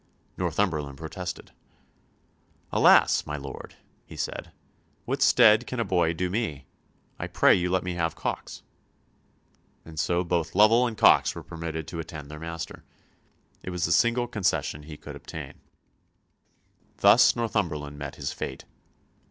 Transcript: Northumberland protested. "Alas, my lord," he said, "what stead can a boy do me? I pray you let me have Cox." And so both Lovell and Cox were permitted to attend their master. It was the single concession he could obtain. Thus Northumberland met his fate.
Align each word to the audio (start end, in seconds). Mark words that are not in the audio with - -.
Northumberland 0.35 0.97
protested. 0.97 1.51
"Alas, 2.71 3.27
my 3.27 3.37
lord," 3.37 3.75
he 4.03 4.17
said, 4.17 4.51
"what 5.05 5.21
stead 5.21 5.67
can 5.67 5.79
a 5.79 5.83
boy 5.85 6.11
do 6.11 6.27
me? 6.27 6.65
I 7.19 7.27
pray 7.27 7.53
you 7.53 7.69
let 7.69 7.83
me 7.83 7.93
have 7.93 8.15
Cox." 8.15 8.63
And 9.85 9.99
so 9.99 10.23
both 10.23 10.55
Lovell 10.55 10.87
and 10.87 10.97
Cox 10.97 11.35
were 11.35 11.43
permitted 11.43 11.87
to 11.87 11.99
attend 11.99 12.31
their 12.31 12.39
master. 12.39 12.83
It 13.61 13.69
was 13.69 13.85
the 13.85 13.91
single 13.91 14.25
concession 14.25 14.81
he 14.81 14.97
could 14.97 15.15
obtain. 15.15 15.61
Thus 16.97 17.35
Northumberland 17.35 17.99
met 17.99 18.15
his 18.15 18.33
fate. 18.33 18.65